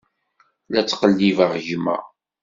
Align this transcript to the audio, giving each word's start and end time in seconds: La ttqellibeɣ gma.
La 0.71 0.81
ttqellibeɣ 0.83 1.51
gma. 1.65 1.97